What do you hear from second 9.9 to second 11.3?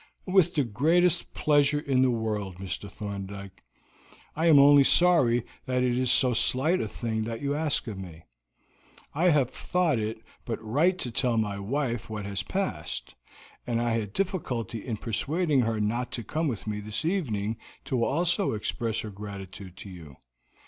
it but right to